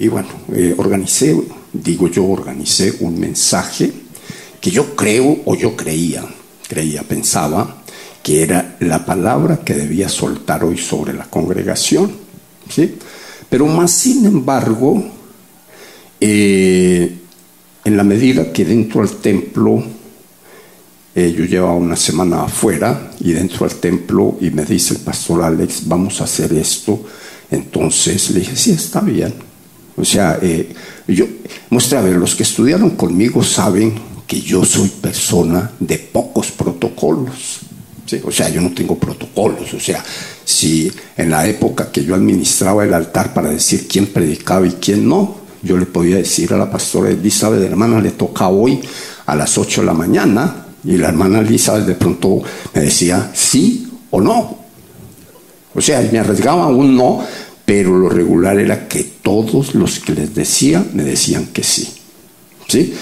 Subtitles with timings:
[0.09, 1.41] bueno, eh, organicé
[1.73, 3.93] digo yo, organicé un mensaje
[4.61, 6.25] que yo creo o yo creía,
[6.69, 7.83] creía, pensaba
[8.23, 12.13] que era la palabra que debía soltar hoy sobre la congregación.
[12.69, 12.97] ¿sí?
[13.49, 15.03] Pero más sin embargo,
[16.21, 17.19] eh,
[17.85, 19.83] en la medida que dentro del templo,
[21.15, 25.43] eh, yo llevaba una semana afuera y dentro del templo y me dice el pastor
[25.43, 27.05] Alex, vamos a hacer esto,
[27.51, 29.35] entonces le dije, sí, está bien.
[29.97, 30.73] O sea, eh,
[31.09, 31.27] yo,
[31.71, 33.95] muestra a ver, los que estudiaron conmigo saben
[34.27, 37.61] que yo soy persona de pocos protocolos.
[38.25, 39.73] O sea, yo no tengo protocolos.
[39.75, 40.05] O sea,
[40.45, 45.09] si en la época que yo administraba el altar para decir quién predicaba y quién
[45.09, 48.81] no, yo le podía decir a la pastora Elizabeth, hermana, le toca hoy
[49.27, 50.67] a las 8 de la mañana.
[50.85, 52.43] Y la hermana Elizabeth de pronto
[52.75, 54.59] me decía sí o no.
[55.75, 57.25] O sea, me arriesgaba un no,
[57.65, 61.89] pero lo regular era que todos los que les decía me decían que sí.
[62.69, 62.95] ¿Sí?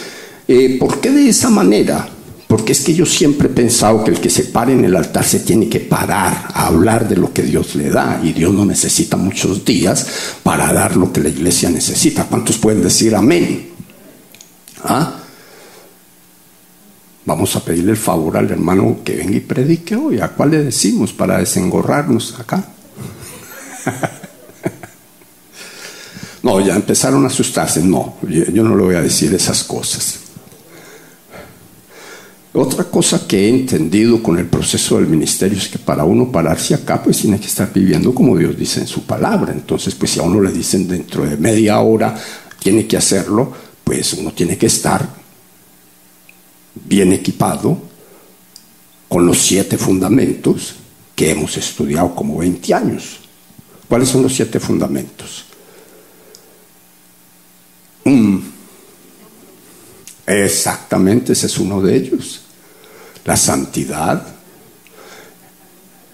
[0.48, 2.08] Eh, ¿Por qué de esa manera?
[2.46, 5.24] Porque es que yo siempre he pensado que el que se pare en el altar
[5.24, 8.64] se tiene que parar a hablar de lo que Dios le da y Dios no
[8.64, 10.06] necesita muchos días
[10.42, 12.24] para dar lo que la iglesia necesita.
[12.24, 13.70] ¿Cuántos pueden decir amén?
[14.82, 15.14] ¿Ah?
[17.24, 20.18] Vamos a pedirle el favor al hermano que venga y predique hoy.
[20.18, 22.64] ¿A cuál le decimos para desengorrarnos acá?
[26.42, 27.82] No, ya empezaron a asustarse.
[27.82, 30.20] No, yo no le voy a decir esas cosas.
[32.52, 36.74] Otra cosa que he entendido con el proceso del ministerio es que para uno pararse
[36.74, 39.52] acá, pues tiene que estar viviendo como Dios dice en su palabra.
[39.52, 42.16] Entonces, pues si a uno le dicen dentro de media hora
[42.58, 43.52] tiene que hacerlo,
[43.84, 45.08] pues uno tiene que estar
[46.74, 47.78] bien equipado
[49.08, 50.74] con los siete fundamentos
[51.14, 53.18] que hemos estudiado como 20 años.
[53.88, 55.49] ¿Cuáles son los siete fundamentos?
[58.04, 58.38] Mm.
[60.26, 62.42] Exactamente, ese es uno de ellos.
[63.24, 64.26] La santidad,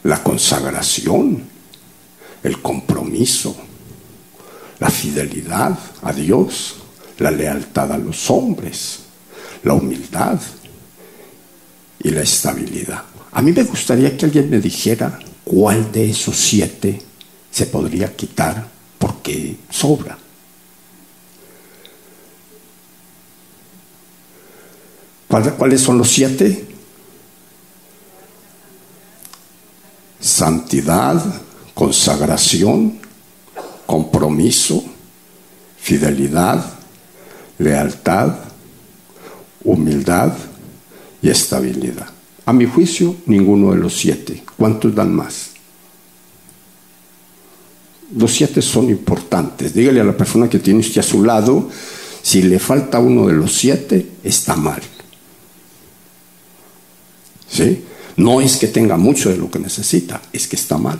[0.04, 1.42] la consagración,
[2.42, 3.56] el compromiso,
[4.78, 6.76] la fidelidad a Dios,
[7.18, 9.00] la lealtad a los hombres,
[9.62, 10.40] la humildad
[12.02, 13.02] y la estabilidad.
[13.32, 17.02] A mí me gustaría que alguien me dijera cuál de esos siete
[17.50, 18.66] se podría quitar
[18.98, 20.16] porque sobra.
[25.28, 26.66] ¿Cuáles son los siete?
[30.20, 31.22] Santidad,
[31.74, 32.98] consagración,
[33.86, 34.84] compromiso,
[35.78, 36.64] fidelidad,
[37.58, 38.36] lealtad,
[39.64, 40.32] humildad
[41.22, 42.08] y estabilidad.
[42.44, 44.42] A mi juicio, ninguno de los siete.
[44.56, 45.50] ¿Cuántos dan más?
[48.16, 49.74] Los siete son importantes.
[49.74, 51.68] Dígale a la persona que tiene usted a su lado,
[52.22, 54.82] si le falta uno de los siete, está mal.
[58.16, 60.98] No es que tenga mucho de lo que necesita, es que está mal.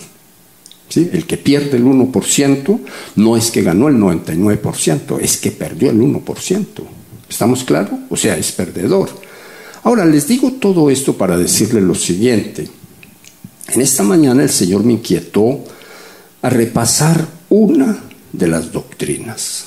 [0.95, 2.81] El que pierde el 1%
[3.17, 6.67] no es que ganó el 99%, es que perdió el 1%.
[7.29, 7.99] ¿Estamos claros?
[8.09, 9.11] O sea, es perdedor.
[9.83, 12.69] Ahora, les digo todo esto para decirles lo siguiente.
[13.69, 15.65] En esta mañana el Señor me inquietó
[16.43, 19.67] a repasar una de las doctrinas.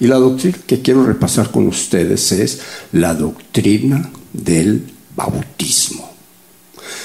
[0.00, 2.60] Y la doctrina que quiero repasar con ustedes es
[2.92, 4.84] la doctrina del
[5.14, 6.15] bautismo.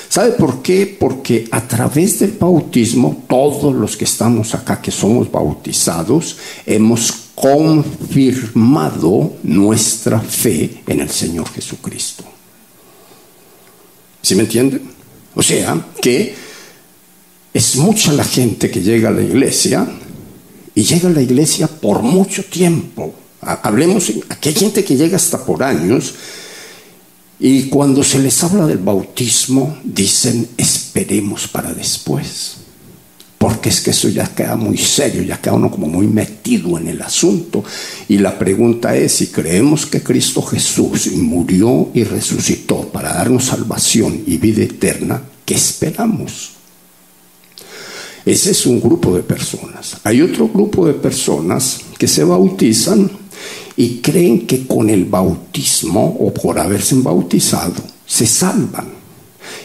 [0.10, 0.98] ¿Sabe por qué?
[1.00, 9.34] Porque a través del bautismo, todos los que estamos acá, que somos bautizados, hemos confirmado
[9.44, 12.24] nuestra fe en el Señor Jesucristo.
[14.22, 14.92] ¿Sí me entienden?
[15.34, 16.36] O sea, que
[17.54, 19.88] es mucha la gente que llega a la iglesia
[20.76, 23.14] y llega a la iglesia por mucho tiempo.
[23.42, 26.14] Hablemos, aquí hay gente que llega hasta por años
[27.44, 32.58] y cuando se les habla del bautismo, dicen, esperemos para después.
[33.40, 36.88] Porque es que eso ya queda muy serio, ya queda uno como muy metido en
[36.88, 37.64] el asunto.
[38.08, 44.22] Y la pregunta es, si creemos que Cristo Jesús murió y resucitó para darnos salvación
[44.28, 46.52] y vida eterna, ¿qué esperamos?
[48.24, 49.98] Ese es un grupo de personas.
[50.04, 53.10] Hay otro grupo de personas que se bautizan
[53.78, 58.90] y creen que con el bautismo o por haberse bautizado se salvan.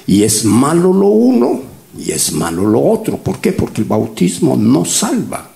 [0.07, 1.61] Y es malo lo uno
[1.99, 3.19] y es malo lo otro.
[3.19, 3.53] ¿Por qué?
[3.53, 5.51] Porque el bautismo no salva.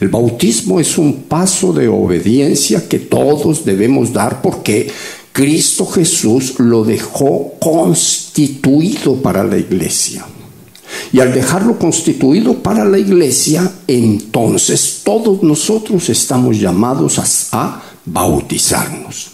[0.00, 4.90] El bautismo es un paso de obediencia que todos debemos dar porque
[5.32, 10.24] Cristo Jesús lo dejó constituido para la iglesia.
[11.12, 17.18] Y al dejarlo constituido para la iglesia, entonces todos nosotros estamos llamados
[17.52, 19.32] a, bautizarnos.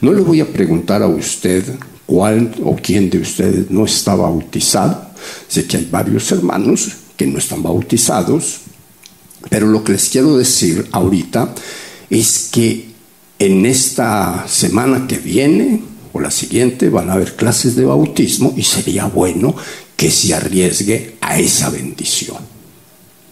[0.00, 1.64] No le voy a preguntar a usted
[2.06, 5.06] cuál o quién de ustedes no está bautizado.
[5.48, 8.60] Sé que hay varios hermanos que no están bautizados,
[9.48, 11.54] pero lo que les quiero decir ahorita
[12.10, 12.90] es que
[13.38, 15.82] en esta semana que viene
[16.12, 19.54] o la siguiente van a haber clases de bautismo y sería bueno
[19.96, 22.59] que se arriesgue a esa bendición.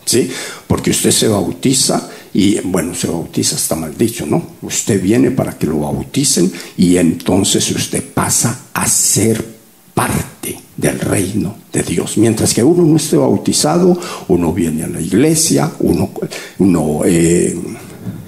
[0.09, 0.31] ¿Sí?
[0.67, 4.43] Porque usted se bautiza y, bueno, se bautiza, está mal dicho, ¿no?
[4.63, 9.45] Usted viene para que lo bauticen y entonces usted pasa a ser
[9.93, 12.17] parte del reino de Dios.
[12.17, 17.55] Mientras que uno no esté bautizado, uno viene a la iglesia, uno, eh,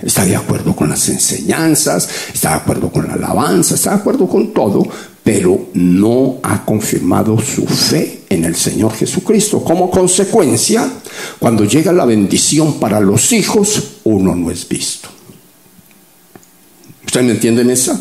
[0.03, 4.29] está de acuerdo con las enseñanzas, está de acuerdo con la alabanza, está de acuerdo
[4.29, 4.87] con todo,
[5.23, 9.63] pero no ha confirmado su fe en el Señor Jesucristo.
[9.63, 10.91] Como consecuencia,
[11.39, 15.09] cuando llega la bendición para los hijos, uno no es visto.
[17.05, 18.01] ¿Ustedes me entienden esa?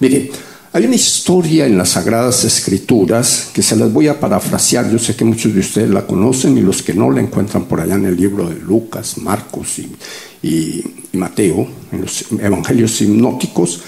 [0.00, 0.30] Mire,
[0.72, 4.90] hay una historia en las Sagradas Escrituras que se las voy a parafrasear.
[4.90, 7.80] Yo sé que muchos de ustedes la conocen y los que no la encuentran por
[7.80, 9.90] allá en el libro de Lucas, Marcos y,
[10.42, 10.84] y
[11.16, 13.80] Mateo, en los evangelios hipnóticos.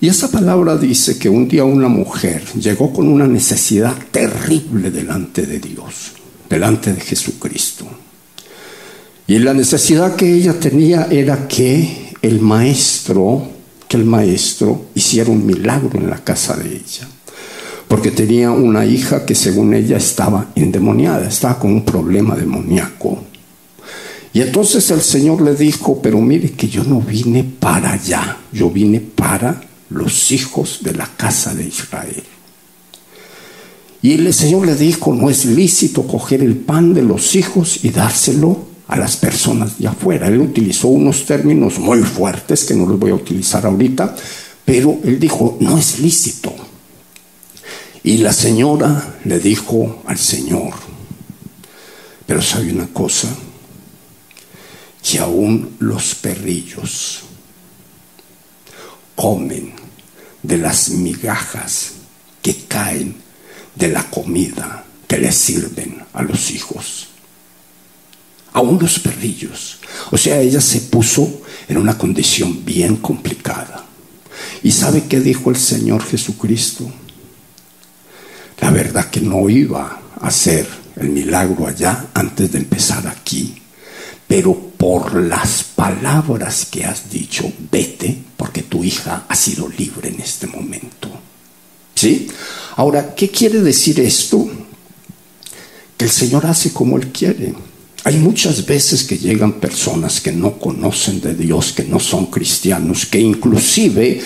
[0.00, 5.44] Y esa palabra dice que un día una mujer llegó con una necesidad terrible delante
[5.44, 6.12] de Dios,
[6.48, 7.84] delante de Jesucristo.
[9.26, 13.48] Y la necesidad que ella tenía era que el maestro,
[13.88, 17.08] que el maestro hiciera un milagro en la casa de ella.
[17.88, 23.18] Porque tenía una hija que según ella estaba endemoniada, estaba con un problema demoníaco.
[24.32, 28.70] Y entonces el Señor le dijo, pero mire que yo no vine para allá, yo
[28.70, 32.22] vine para los hijos de la casa de Israel.
[34.00, 37.90] Y el Señor le dijo, no es lícito coger el pan de los hijos y
[37.90, 40.28] dárselo a las personas de afuera.
[40.28, 44.14] Él utilizó unos términos muy fuertes que no los voy a utilizar ahorita,
[44.64, 46.54] pero él dijo, no es lícito.
[48.04, 50.74] Y la señora le dijo al Señor,
[52.24, 53.28] pero sabe una cosa,
[55.02, 57.24] que aún los perrillos
[59.18, 59.72] comen
[60.44, 61.90] de las migajas
[62.40, 63.16] que caen
[63.74, 67.08] de la comida que les sirven a los hijos.
[68.52, 69.80] Aún los perrillos.
[70.12, 73.84] O sea, ella se puso en una condición bien complicada.
[74.62, 76.88] ¿Y sabe qué dijo el Señor Jesucristo?
[78.60, 83.62] La verdad que no iba a hacer el milagro allá antes de empezar aquí
[84.28, 90.20] pero por las palabras que has dicho, vete, porque tu hija ha sido libre en
[90.20, 91.10] este momento.
[91.94, 92.28] ¿Sí?
[92.76, 94.48] Ahora, ¿qué quiere decir esto?
[95.96, 97.52] Que el Señor hace como Él quiere.
[98.04, 103.04] Hay muchas veces que llegan personas que no conocen de Dios, que no son cristianos,
[103.04, 104.22] que inclusive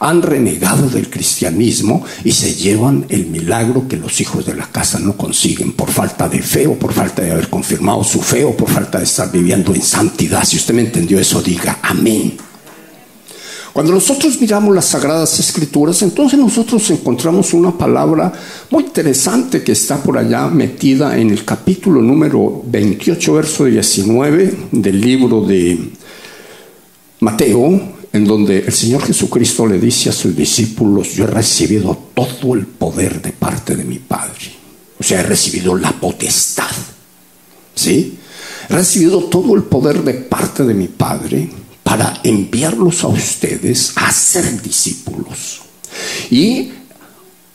[0.00, 4.98] han renegado del cristianismo y se llevan el milagro que los hijos de la casa
[4.98, 8.56] no consiguen por falta de fe o por falta de haber confirmado su fe o
[8.56, 10.44] por falta de estar viviendo en santidad.
[10.44, 12.36] Si usted me entendió eso, diga amén.
[13.74, 18.32] Cuando nosotros miramos las sagradas escrituras, entonces nosotros encontramos una palabra
[18.70, 25.00] muy interesante que está por allá metida en el capítulo número 28, verso 19 del
[25.00, 25.90] libro de
[27.18, 32.54] Mateo, en donde el Señor Jesucristo le dice a sus discípulos, yo he recibido todo
[32.54, 34.52] el poder de parte de mi Padre.
[35.00, 36.70] O sea, he recibido la potestad.
[37.74, 38.16] ¿Sí?
[38.68, 41.50] He recibido todo el poder de parte de mi Padre
[41.82, 45.62] para enviarlos a ustedes a ser discípulos.
[46.30, 46.70] Y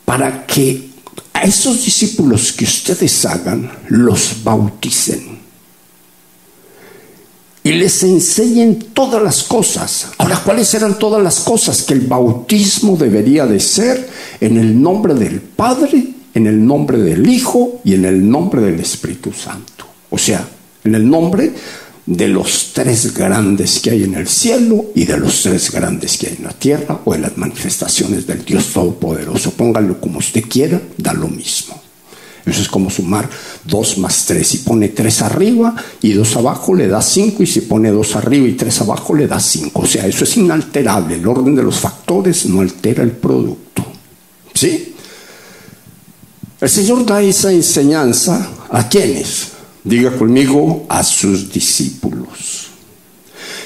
[0.04, 0.90] para que
[1.32, 5.39] a esos discípulos que ustedes hagan, los bauticen
[7.70, 10.08] y les enseñen todas las cosas.
[10.18, 11.84] Ahora, ¿cuáles eran todas las cosas?
[11.84, 14.10] Que el bautismo debería de ser
[14.42, 18.80] en el nombre del Padre, en el nombre del Hijo y en el nombre del
[18.80, 19.86] Espíritu Santo.
[20.10, 20.48] O sea,
[20.84, 21.54] en el nombre
[22.08, 26.26] de los tres grandes que hay en el cielo y de los tres grandes que
[26.26, 29.52] hay en la tierra o en las manifestaciones del Dios Todopoderoso.
[29.52, 31.80] Póngalo como usted quiera, da lo mismo.
[32.46, 33.30] Eso es como sumar
[33.66, 34.48] 2 más 3.
[34.48, 38.48] Si pone 3 arriba y 2 abajo le da 5 y si pone 2 arriba
[38.48, 39.80] y 3 abajo le da 5.
[39.80, 41.16] O sea, eso es inalterable.
[41.16, 43.86] El orden de los factores no altera el producto.
[44.54, 44.96] ¿Sí?
[46.60, 49.50] El Señor da esa enseñanza a quienes?
[49.84, 52.68] Diga conmigo, a sus discípulos.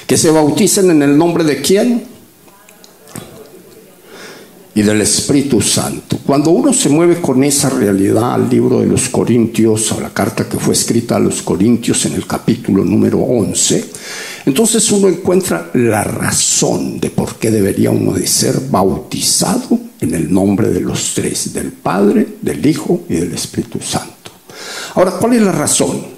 [0.06, 2.13] Que se bauticen en el nombre de quién?
[4.74, 6.18] Y del Espíritu Santo.
[6.26, 10.48] Cuando uno se mueve con esa realidad al libro de los Corintios, a la carta
[10.48, 13.84] que fue escrita a los Corintios en el capítulo número 11,
[14.46, 20.32] entonces uno encuentra la razón de por qué debería uno de ser bautizado en el
[20.32, 24.32] nombre de los tres, del Padre, del Hijo y del Espíritu Santo.
[24.96, 26.14] Ahora, ¿cuál es la razón?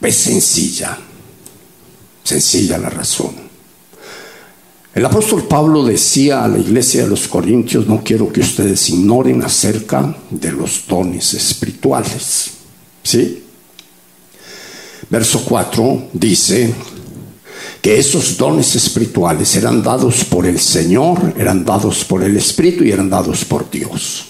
[0.00, 0.96] Es sencilla,
[2.22, 3.53] sencilla la razón.
[4.94, 9.42] El apóstol Pablo decía a la iglesia de los Corintios, no quiero que ustedes ignoren
[9.42, 12.50] acerca de los dones espirituales.
[13.02, 13.42] ¿Sí?
[15.10, 16.72] Verso 4 dice
[17.82, 22.92] que esos dones espirituales eran dados por el Señor, eran dados por el Espíritu y
[22.92, 24.26] eran dados por Dios.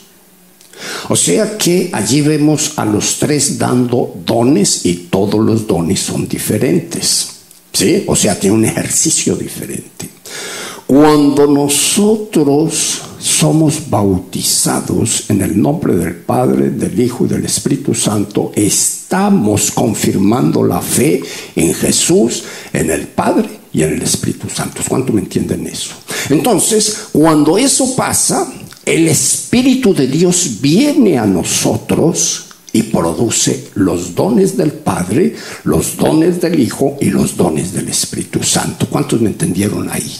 [1.11, 6.27] O sea que allí vemos a los tres dando dones y todos los dones son
[6.27, 7.29] diferentes.
[7.71, 8.05] ¿Sí?
[8.07, 10.09] O sea, tiene un ejercicio diferente.
[10.87, 18.53] Cuando nosotros somos bautizados en el nombre del Padre, del Hijo y del Espíritu Santo,
[18.55, 21.23] estamos confirmando la fe
[21.57, 24.83] en Jesús, en el Padre y en el Espíritu Santo.
[24.87, 25.95] ¿Cuánto me entienden eso?
[26.29, 28.53] Entonces, cuando eso pasa,
[28.85, 36.41] el Espíritu de Dios viene a nosotros y produce los dones del Padre, los dones
[36.41, 38.89] del Hijo y los dones del Espíritu Santo.
[38.91, 40.13] ¿Cuántos me entendieron ahí?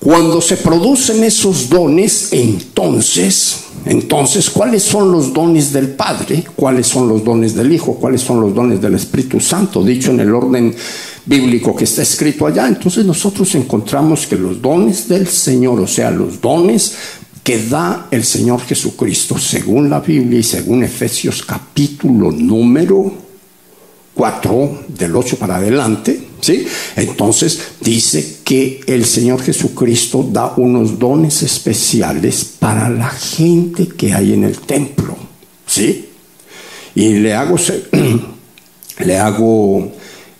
[0.00, 6.44] Cuando se producen esos dones, entonces, entonces, ¿cuáles son los dones del Padre?
[6.56, 7.94] ¿Cuáles son los dones del Hijo?
[7.94, 9.84] ¿Cuáles son los dones del Espíritu Santo?
[9.84, 10.74] Dicho en el orden
[11.24, 12.66] bíblico que está escrito allá.
[12.66, 16.94] Entonces nosotros encontramos que los dones del Señor, o sea, los dones
[17.42, 23.12] que da el Señor Jesucristo, según la Biblia y según Efesios capítulo número
[24.14, 26.66] 4, del 8 para adelante, ¿sí?
[26.96, 34.34] Entonces dice que el Señor Jesucristo da unos dones especiales para la gente que hay
[34.34, 35.16] en el templo,
[35.66, 36.08] ¿sí?
[36.94, 37.56] Y le hago,
[39.04, 39.92] le hago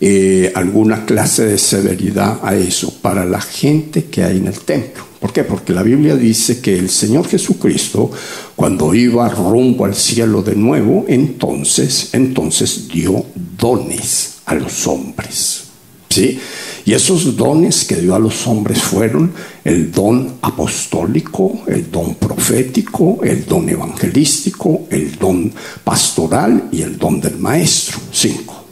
[0.05, 5.05] eh, alguna clase de severidad a eso, para la gente que hay en el templo.
[5.17, 5.45] ¿Por qué?
[5.45, 8.11] Porque la Biblia dice que el Señor Jesucristo,
[8.53, 13.25] cuando iba rumbo al cielo de nuevo, entonces, entonces dio
[13.57, 15.67] dones a los hombres.
[16.09, 16.37] ¿Sí?
[16.83, 19.31] Y esos dones que dio a los hombres fueron
[19.63, 25.49] el don apostólico, el don profético, el don evangelístico, el don
[25.81, 27.99] pastoral y el don del maestro.
[28.11, 28.62] Cinco.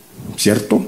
[0.42, 0.84] ¿Cierto?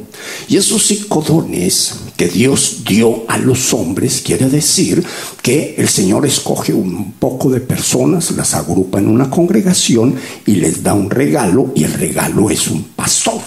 [0.48, 5.06] Y esos cinco dones que Dios dio a los hombres quiere decir
[5.44, 10.16] que el Señor escoge un poco de personas, las agrupa en una congregación
[10.48, 13.42] y les da un regalo y el regalo es un pastor.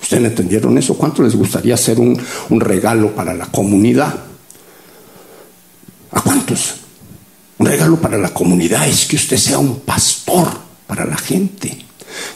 [0.00, 0.94] ¿Ustedes entendieron eso?
[0.94, 2.16] ¿Cuánto les gustaría hacer un,
[2.50, 4.14] un regalo para la comunidad?
[6.12, 6.76] ¿A cuántos?
[7.58, 10.46] Un regalo para la comunidad es que usted sea un pastor
[10.86, 11.87] para la gente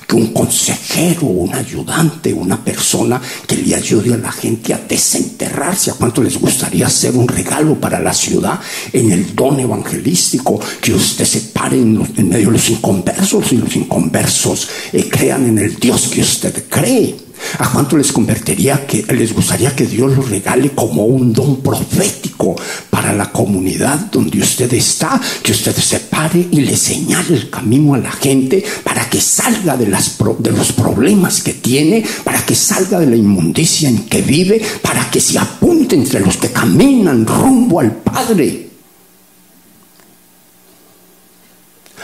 [0.07, 5.91] que un consejero, un ayudante, una persona que le ayude a la gente a desenterrarse.
[5.91, 8.61] ¿A cuánto les gustaría hacer un regalo para la ciudad
[8.93, 10.61] en el don evangelístico?
[10.81, 11.99] Que usted se pare en,
[12.29, 17.32] medio de los inconversos y los inconversos eh, crean en el Dios que usted cree.
[17.59, 22.57] ¿A cuánto les convertiría que les gustaría que Dios lo regale como un don profético
[22.91, 25.21] para la comunidad donde usted está?
[25.43, 29.77] Que usted se pare y le señale el camino a la gente para que salga
[29.77, 34.23] de, las, de los problemas que tiene, para que salga de la inmundicia en que
[34.23, 38.71] vive, para que se apunte entre los que caminan rumbo al Padre.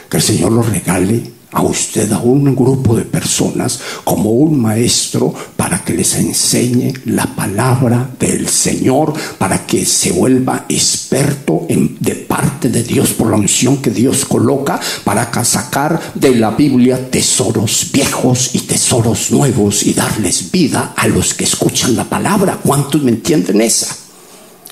[0.10, 5.34] que el Señor lo regale a usted a un grupo de personas como un maestro
[5.58, 12.16] para que les enseñe la palabra del Señor, para que se vuelva experto en, de
[12.16, 17.89] parte de Dios por la unción que Dios coloca, para sacar de la Biblia tesoros
[17.92, 22.62] viejos y tesoros nuevos y darles vida a los que escuchan la palabra.
[22.63, 24.09] ¿Cuántos me entienden esa?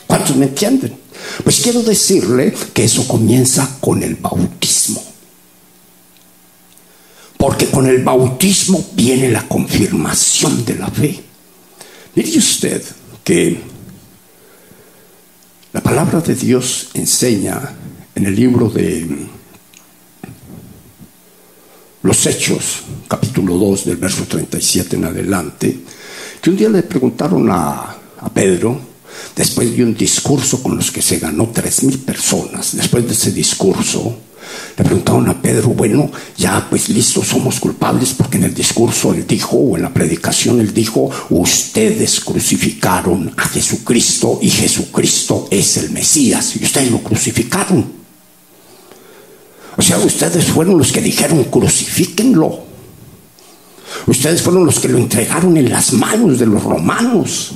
[0.07, 0.97] ¿Cuántos me entienden?
[1.43, 5.03] Pues quiero decirle que eso comienza con el bautismo.
[7.37, 11.21] Porque con el bautismo viene la confirmación de la fe.
[12.15, 12.81] Mire usted
[13.23, 13.59] que
[15.73, 17.75] la palabra de Dios enseña
[18.15, 19.27] en el libro de
[22.01, 25.79] los Hechos, capítulo 2, del verso 37 en adelante,
[26.41, 28.79] que un día le preguntaron a, a Pedro,
[29.35, 33.31] después de un discurso con los que se ganó tres mil personas, después de ese
[33.31, 34.17] discurso,
[34.77, 39.25] le preguntaron a Pedro, bueno, ya pues listo, somos culpables porque en el discurso él
[39.27, 45.91] dijo, o en la predicación él dijo, ustedes crucificaron a Jesucristo y Jesucristo es el
[45.91, 47.97] Mesías y ustedes lo crucificaron.
[49.77, 52.65] O sea, ustedes fueron los que dijeron, crucifíquenlo.
[54.07, 57.53] Ustedes fueron los que lo entregaron en las manos de los romanos.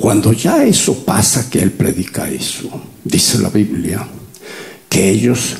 [0.00, 2.70] Cuando ya eso pasa, que él predica eso,
[3.04, 4.08] dice la Biblia,
[4.88, 5.56] que ellos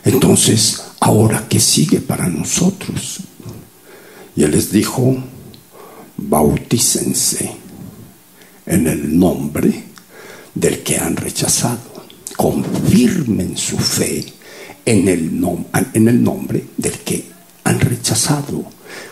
[0.04, 3.20] Entonces, ¿ahora qué sigue para nosotros?
[4.36, 5.18] Y él les dijo,
[6.18, 7.61] bautícense
[8.72, 9.84] en el nombre
[10.56, 11.92] del que han rechazado
[12.42, 14.26] confirmen su fe
[14.84, 15.40] en el,
[15.94, 17.24] en el nombre del que
[17.64, 18.66] han rechazado.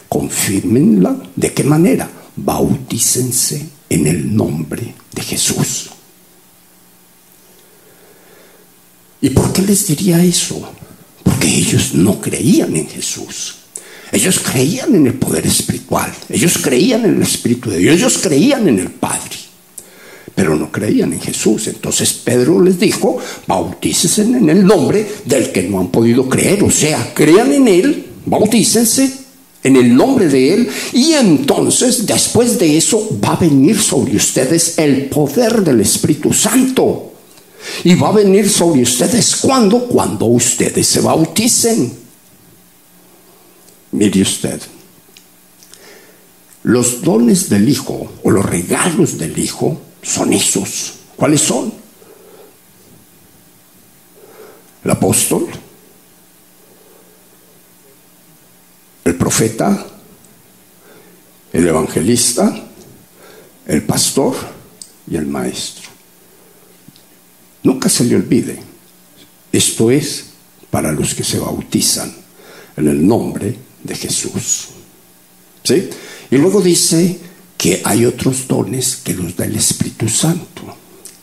[0.08, 1.16] Confirmenla.
[1.36, 2.10] ¿De qué manera?
[2.36, 5.92] Bautícense en el nombre de Jesús.
[9.22, 10.72] ¿Y por qué les diría eso?
[11.22, 13.58] Porque ellos no creían en Jesús.
[14.12, 16.12] Ellos creían en el poder espiritual.
[16.30, 17.96] Ellos creían en el Espíritu de Dios.
[17.96, 19.49] Ellos creían en el Padre
[20.40, 21.68] pero no creían en Jesús.
[21.68, 26.72] Entonces Pedro les dijo, bautícense en el nombre del que no han podido creer, o
[26.72, 29.12] sea, crean en Él, bautícense
[29.62, 34.78] en el nombre de Él, y entonces después de eso va a venir sobre ustedes
[34.78, 37.12] el poder del Espíritu Santo.
[37.84, 41.92] Y va a venir sobre ustedes cuando, cuando ustedes se bauticen.
[43.92, 44.62] Mire usted,
[46.64, 50.94] los dones del Hijo o los regalos del Hijo son esos.
[51.16, 51.74] ¿Cuáles son?
[54.84, 55.48] El apóstol,
[59.04, 59.86] el profeta,
[61.52, 62.56] el evangelista,
[63.68, 64.36] el pastor
[65.08, 65.90] y el maestro.
[67.64, 68.60] Nunca se le olvide,
[69.52, 70.26] esto es
[70.72, 72.14] para los que se bautizan
[72.78, 74.70] en el nombre de Jesús.
[75.64, 75.90] ¿Sí?
[76.32, 77.20] Y luego dice
[77.60, 80.64] que hay otros dones que los da el Espíritu Santo.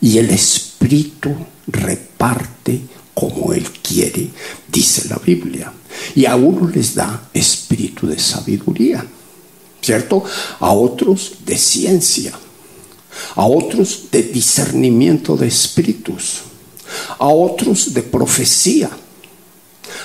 [0.03, 1.35] Y el Espíritu
[1.66, 2.83] reparte
[3.14, 4.29] como Él quiere,
[4.70, 5.72] dice la Biblia.
[6.14, 9.07] Y a uno les da espíritu de sabiduría,
[9.81, 10.25] ¿cierto?
[10.61, 12.38] A otros de ciencia,
[13.35, 16.42] a otros de discernimiento de espíritus,
[17.18, 18.90] a otros de profecía,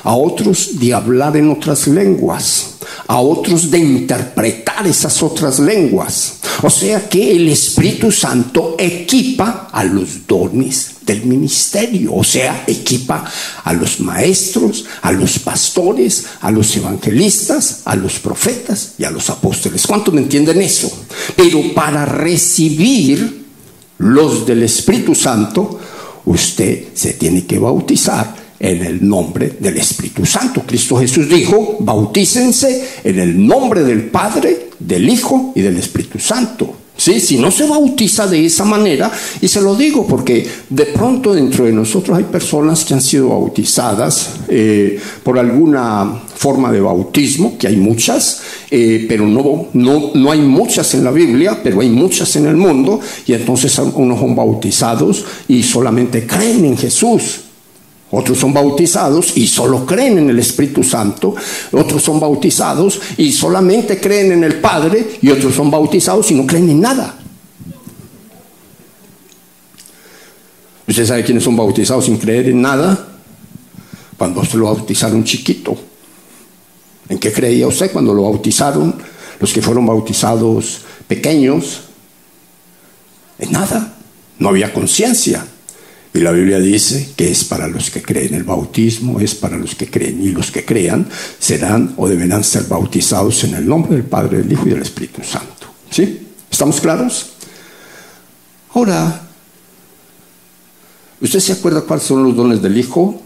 [0.03, 2.75] a otros de hablar en otras lenguas,
[3.07, 6.35] a otros de interpretar esas otras lenguas.
[6.63, 13.25] O sea que el Espíritu Santo equipa a los dones del ministerio, o sea, equipa
[13.63, 19.29] a los maestros, a los pastores, a los evangelistas, a los profetas y a los
[19.29, 19.85] apóstoles.
[19.87, 20.91] ¿Cuántos me entienden eso?
[21.35, 23.45] Pero para recibir
[23.97, 25.79] los del Espíritu Santo,
[26.25, 30.62] usted se tiene que bautizar en el nombre del Espíritu Santo.
[30.65, 36.76] Cristo Jesús dijo, bautícense en el nombre del Padre, del Hijo y del Espíritu Santo.
[36.95, 37.19] ¿Sí?
[37.19, 41.65] Si no se bautiza de esa manera, y se lo digo porque de pronto dentro
[41.65, 47.65] de nosotros hay personas que han sido bautizadas eh, por alguna forma de bautismo, que
[47.65, 52.36] hay muchas, eh, pero no, no, no hay muchas en la Biblia, pero hay muchas
[52.36, 57.50] en el mundo, y entonces unos son bautizados y solamente creen en Jesús.
[58.12, 61.34] Otros son bautizados y solo creen en el Espíritu Santo.
[61.71, 65.19] Otros son bautizados y solamente creen en el Padre.
[65.21, 67.17] Y otros son bautizados y no creen en nada.
[70.88, 73.08] ¿Usted sabe quiénes son bautizados sin creer en nada?
[74.21, 75.76] cuando se lo bautizaron chiquito.
[77.10, 78.93] ¿En qué creía usted cuando lo bautizaron?
[79.39, 81.82] Los que fueron bautizados pequeños.
[83.39, 83.95] En nada.
[84.38, 85.43] No había conciencia.
[86.13, 88.34] Y la Biblia dice que es para los que creen.
[88.34, 90.21] El bautismo es para los que creen.
[90.21, 91.08] Y los que crean
[91.39, 95.24] serán o deberán ser bautizados en el nombre del Padre, del Hijo y del Espíritu
[95.24, 95.67] Santo.
[95.89, 96.28] ¿Sí?
[96.50, 97.32] ¿Estamos claros?
[98.74, 99.21] Ahora,
[101.21, 103.21] ¿usted se acuerda cuáles son los dones del Hijo?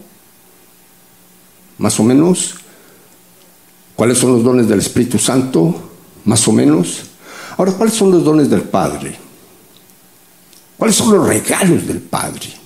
[1.78, 2.54] Más o menos.
[3.96, 5.90] ¿Cuáles son los dones del Espíritu Santo?
[6.24, 7.02] Más o menos.
[7.56, 9.16] Ahora, ¿cuáles son los dones del Padre?
[10.76, 12.65] ¿Cuáles son los regalos del Padre?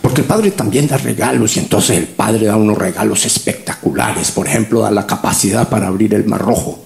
[0.00, 4.30] Porque el Padre también da regalos y entonces el Padre da unos regalos espectaculares.
[4.30, 6.84] Por ejemplo, da la capacidad para abrir el mar rojo.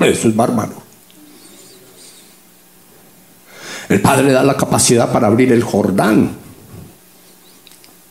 [0.00, 0.82] Eso es bárbaro.
[3.88, 6.30] El Padre da la capacidad para abrir el Jordán.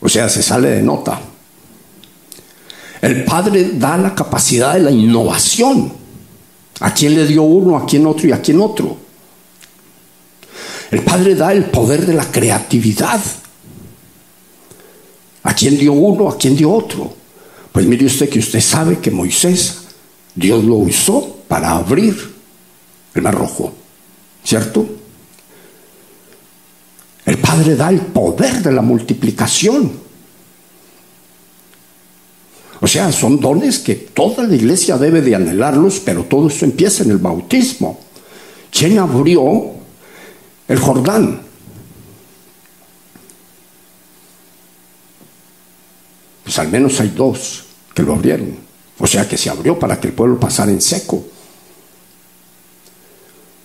[0.00, 1.20] O sea, se sale de nota.
[3.02, 5.92] El Padre da la capacidad de la innovación.
[6.80, 8.96] ¿A quién le dio uno, a quién otro y a quién otro?
[10.90, 13.20] El Padre da el poder de la creatividad.
[15.46, 16.28] ¿A quién dio uno?
[16.28, 17.14] ¿A quién dio otro?
[17.70, 19.78] Pues mire usted que usted sabe que Moisés,
[20.34, 22.34] Dios lo usó para abrir
[23.14, 23.72] el mar rojo,
[24.42, 24.84] ¿cierto?
[27.24, 29.92] El Padre da el poder de la multiplicación.
[32.80, 37.04] O sea, son dones que toda la iglesia debe de anhelarlos, pero todo esto empieza
[37.04, 38.00] en el bautismo.
[38.72, 39.70] ¿Quién abrió
[40.66, 41.45] el Jordán?
[46.46, 48.56] Pues al menos hay dos que lo abrieron.
[49.00, 51.24] O sea que se abrió para que el pueblo pasara en seco.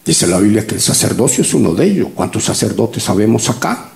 [0.04, 2.08] Dice la Biblia que el sacerdocio es uno de ellos.
[2.15, 3.91] ¿Cuántos sacerdotes sabemos acá?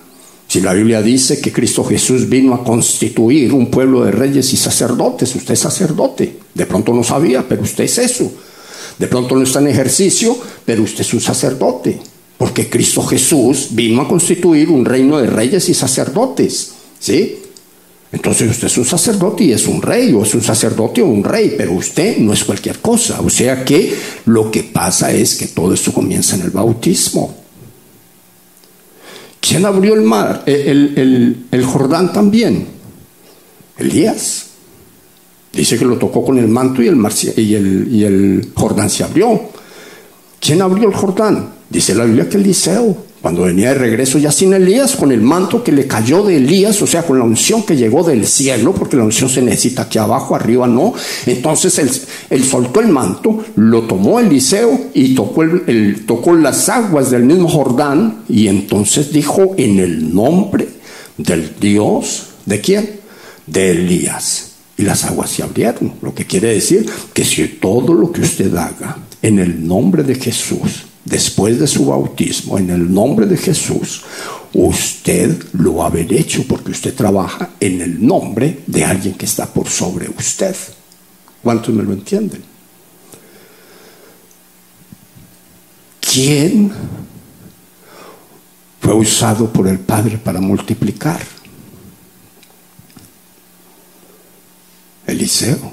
[0.46, 4.56] Si la Biblia dice que Cristo Jesús vino a constituir un pueblo de reyes y
[4.56, 6.38] sacerdotes, usted es sacerdote.
[6.54, 8.30] De pronto no sabía, pero usted es eso.
[9.00, 12.00] De pronto no está en ejercicio, pero usted es un sacerdote.
[12.38, 16.70] Porque Cristo Jesús vino a constituir un reino de reyes y sacerdotes.
[17.00, 17.40] ¿Sí?
[18.16, 21.22] Entonces usted es un sacerdote y es un rey, o es un sacerdote o un
[21.22, 23.20] rey, pero usted no es cualquier cosa.
[23.20, 27.36] O sea que lo que pasa es que todo esto comienza en el bautismo.
[29.38, 30.44] ¿Quién abrió el mar?
[30.46, 32.66] El, Jordán también.
[33.76, 34.46] Elías.
[35.52, 36.96] Dice que lo tocó con el manto y el,
[37.36, 39.50] y, el, y el Jordán se abrió.
[40.40, 41.50] ¿Quién abrió el Jordán?
[41.68, 42.96] Dice la Biblia que Eliseo.
[43.22, 46.80] Cuando venía de regreso ya sin Elías, con el manto que le cayó de Elías,
[46.82, 49.98] o sea, con la unción que llegó del cielo, porque la unción se necesita aquí
[49.98, 50.94] abajo, arriba no.
[51.24, 51.78] Entonces
[52.30, 57.48] él, soltó el manto, lo tomó Eliseo y tocó, el, tocó las aguas del mismo
[57.48, 60.68] Jordán y entonces dijo en el nombre
[61.16, 63.00] del Dios, ¿de quién?
[63.46, 64.52] De Elías.
[64.78, 68.54] Y las aguas se abrieron, lo que quiere decir que si todo lo que usted
[68.54, 74.02] haga en el nombre de Jesús, después de su bautismo, en el nombre de Jesús,
[74.52, 79.68] usted lo ha hecho porque usted trabaja en el nombre de alguien que está por
[79.68, 80.54] sobre usted.
[81.42, 82.42] ¿Cuántos me lo entienden?
[86.00, 86.72] ¿Quién
[88.80, 91.20] fue usado por el Padre para multiplicar?
[95.06, 95.72] Eliseo.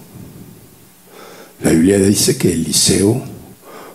[1.64, 3.33] La Biblia dice que Eliseo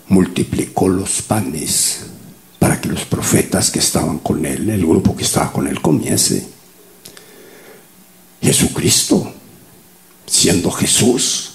[0.08, 2.00] multiplicó los panes
[2.58, 6.46] para que los profetas que estaban con él, el grupo que estaba con él, comiese.
[8.40, 9.32] Jesucristo,
[10.26, 11.52] siendo Jesús,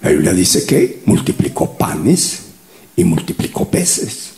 [0.00, 2.40] la Biblia dice que multiplicó panes
[2.96, 4.32] y multiplicó peces.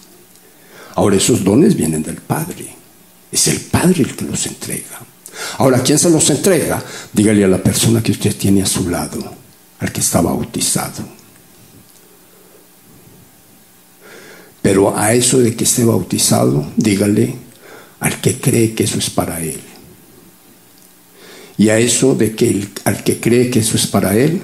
[0.95, 2.75] Ahora esos dones vienen del Padre.
[3.33, 5.01] Es el Padre el que los entrega.
[5.59, 6.83] Ahora, ¿quién se los entrega?
[7.13, 9.35] Dígale a la persona que usted tiene a su lado,
[9.81, 11.24] al que está bautizado.
[14.65, 17.37] Pero a eso de que esté bautizado, dígale
[18.01, 19.61] al que cree que eso es para él.
[21.59, 24.41] Y a eso de que al que cree que eso es para él,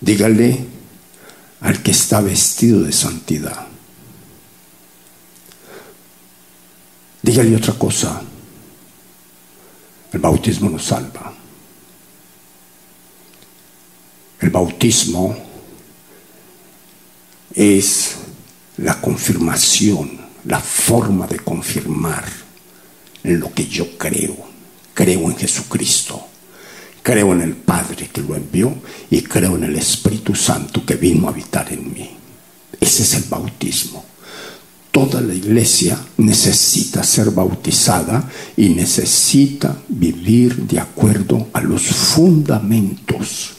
[0.00, 0.60] dígale
[1.62, 3.66] al que está vestido de santidad.
[7.20, 8.22] Dígale otra cosa.
[10.12, 11.34] El bautismo nos salva.
[14.38, 15.36] El bautismo
[17.52, 18.16] es
[18.78, 22.24] la confirmación, la forma de confirmar
[23.24, 24.36] en lo que yo creo.
[24.94, 26.26] Creo en Jesucristo,
[27.02, 28.74] creo en el Padre que lo envió
[29.10, 32.10] y creo en el Espíritu Santo que vino a habitar en mí.
[32.80, 34.04] Ese es el bautismo.
[34.90, 43.50] toda la iglesia necesita ser bautizada y necesita vivir de acuerdo a los fundamentos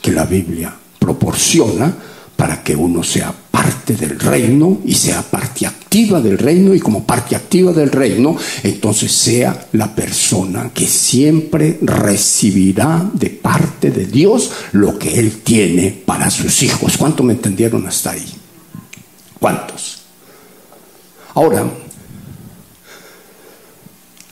[0.00, 1.92] que la Biblia proporciona
[2.38, 7.02] para que uno sea parte del reino y sea parte activa del reino y como
[7.02, 14.52] parte activa del reino, entonces sea la persona que siempre recibirá de parte de Dios
[14.70, 16.96] lo que Él tiene para sus hijos.
[16.96, 18.32] ¿Cuánto me entendieron hasta ahí?
[19.40, 20.02] ¿Cuántos?
[21.34, 21.68] Ahora,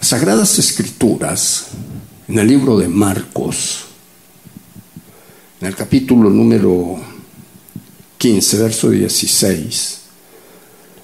[0.01, 1.67] Sagradas Escrituras,
[2.29, 3.87] en el libro de Marcos,
[5.61, 7.16] en el capítulo número
[8.19, 9.99] 15, verso 16,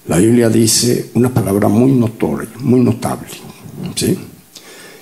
[0.08, 3.28] la Biblia dice una palabra muy notoria, muy notable,
[3.94, 4.18] ¿sí?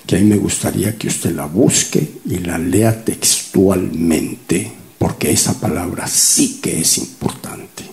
[0.07, 5.59] que a mí me gustaría que usted la busque y la lea textualmente, porque esa
[5.61, 7.85] palabra sí que es importante.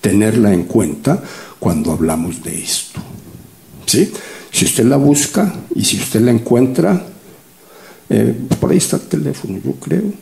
[0.00, 1.22] Tenerla en cuenta
[1.58, 3.00] cuando hablamos de esto.
[3.86, 4.12] ¿sí?
[4.50, 7.02] Si usted la busca y si usted la encuentra,
[8.10, 10.12] eh, por ahí está el teléfono, yo creo,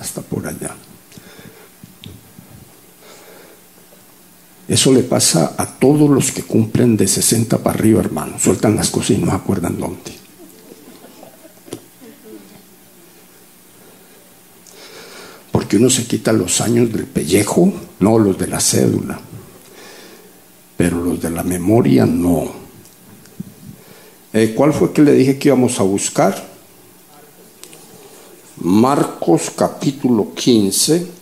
[0.00, 0.74] hasta por allá.
[4.68, 8.38] Eso le pasa a todos los que cumplen de 60 para arriba, hermano.
[8.38, 10.12] Sueltan las cosas y no acuerdan dónde.
[15.52, 19.20] Porque uno se quita los años del pellejo, no los de la cédula.
[20.76, 22.50] Pero los de la memoria no.
[24.32, 26.56] Eh, ¿Cuál fue que le dije que íbamos a buscar?
[28.58, 31.15] Marcos capítulo 15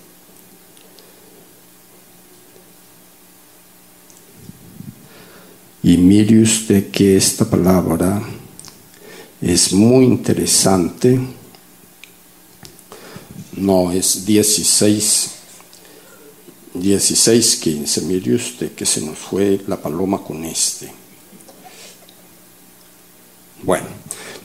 [5.84, 8.22] Y mire usted que esta palabra
[9.42, 11.20] es muy interesante.
[13.58, 15.30] No, es 16,
[16.72, 18.00] 16, 15.
[18.00, 20.90] Mire usted que se nos fue la paloma con este.
[23.62, 23.86] Bueno,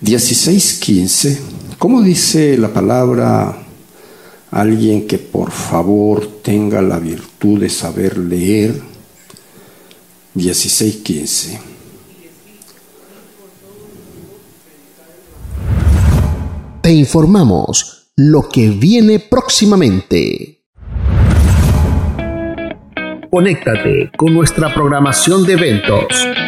[0.01, 1.39] 16, 15.
[1.77, 3.65] ¿Cómo dice la palabra
[4.51, 8.88] alguien que por favor tenga la virtud de saber leer?
[10.35, 11.59] 16:15.
[16.81, 20.61] Te informamos lo que viene próximamente.
[23.29, 26.05] Conéctate con nuestra programación de eventos.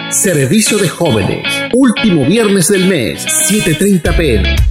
[0.10, 1.46] Servicio de jóvenes.
[1.74, 4.71] Último viernes del mes, 7.30 pm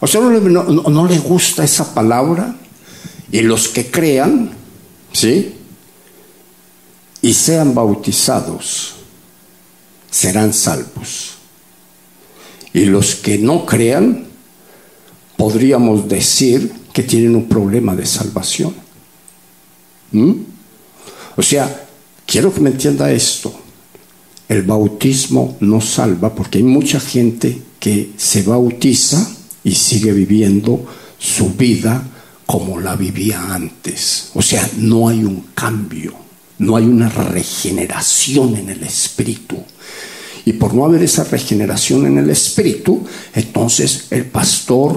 [0.00, 2.54] ¿A usted no, le gusta esa palabra?
[3.32, 4.50] Y los que crean,
[5.12, 5.54] ¿sí?
[7.20, 8.94] Y sean bautizados,
[10.10, 11.32] serán salvos.
[12.72, 14.26] Y los que no crean,
[15.36, 18.74] podríamos decir que tienen un problema de salvación.
[20.12, 20.32] ¿Mm?
[21.36, 21.86] O sea,
[22.24, 23.52] quiero que me entienda esto.
[24.48, 30.86] El bautismo no salva porque hay mucha gente que se bautiza y sigue viviendo
[31.18, 32.02] su vida
[32.46, 34.30] como la vivía antes.
[34.34, 36.14] O sea, no hay un cambio,
[36.58, 39.56] no hay una regeneración en el espíritu.
[40.46, 44.96] Y por no haber esa regeneración en el espíritu, entonces el pastor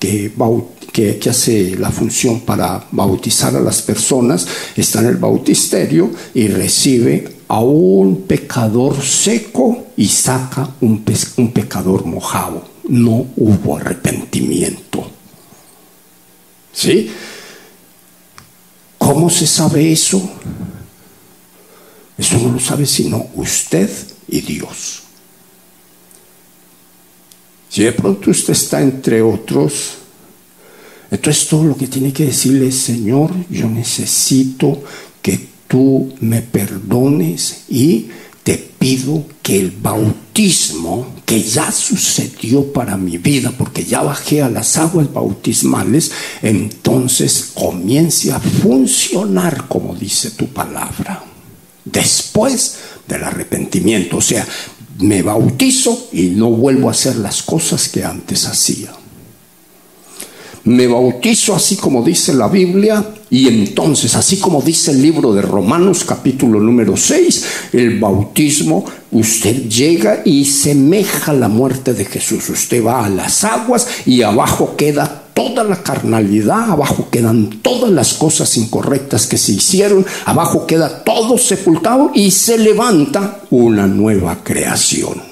[0.00, 0.32] que,
[0.92, 7.36] que, hace la función para bautizar a las personas está en el bautisterio y recibe
[7.46, 11.04] a un pecador seco y saca un,
[11.36, 15.08] un pecador mojado no hubo arrepentimiento.
[16.72, 17.10] ¿Sí?
[18.98, 20.30] ¿Cómo se sabe eso?
[22.18, 23.88] Eso no lo sabe sino usted
[24.28, 25.02] y Dios.
[27.68, 29.92] Si de pronto usted está entre otros,
[31.10, 34.82] entonces todo lo que tiene que decirle es, Señor, yo necesito
[35.22, 38.08] que tú me perdones y
[38.42, 44.48] te pido que el bautismo que ya sucedió para mi vida, porque ya bajé a
[44.48, 46.10] las aguas bautismales,
[46.42, 51.24] entonces comience a funcionar como dice tu palabra.
[51.84, 52.76] Después
[53.06, 54.46] del arrepentimiento, o sea,
[54.98, 58.92] me bautizo y no vuelvo a hacer las cosas que antes hacía.
[60.64, 65.40] Me bautizo así como dice la Biblia y entonces, así como dice el libro de
[65.40, 72.48] Romanos capítulo número 6, el bautismo, usted llega y semeja la muerte de Jesús.
[72.50, 78.14] Usted va a las aguas y abajo queda toda la carnalidad, abajo quedan todas las
[78.14, 85.22] cosas incorrectas que se hicieron, abajo queda todo sepultado y se levanta una nueva creación.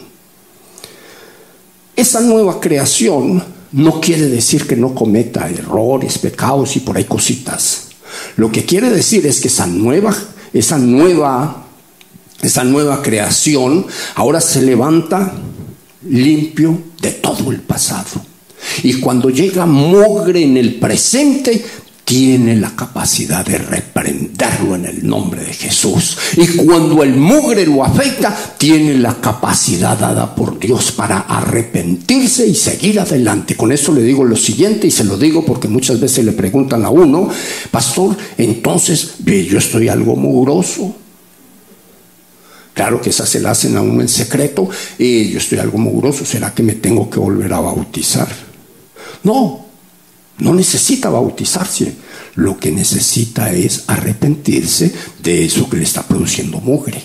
[1.97, 7.89] Esa nueva creación no quiere decir que no cometa errores, pecados y por ahí cositas.
[8.37, 10.15] Lo que quiere decir es que esa nueva,
[10.53, 11.67] esa nueva,
[12.43, 15.33] esa nueva creación ahora se levanta
[16.09, 18.23] limpio de todo el pasado.
[18.83, 21.65] Y cuando llega mogre en el presente,
[22.09, 26.16] tiene la capacidad de reprenderlo en el nombre de Jesús.
[26.38, 32.55] Y cuando el mugre lo afecta, tiene la capacidad dada por Dios para arrepentirse y
[32.55, 33.59] seguir adelante.
[33.59, 36.83] Con eso le digo lo siguiente y se lo digo porque muchas veces le preguntan
[36.87, 37.29] a uno,
[37.71, 40.97] pastor, entonces yo estoy algo mugroso.
[42.73, 44.66] Claro que esas se la hacen a uno en secreto
[44.99, 46.25] y yo estoy algo mugroso.
[46.25, 48.29] ¿Será que me tengo que volver a bautizar?
[49.25, 49.68] No,
[50.38, 51.94] no necesita bautizarse.
[52.37, 57.03] Lo que necesita es arrepentirse de eso que le está produciendo mugre.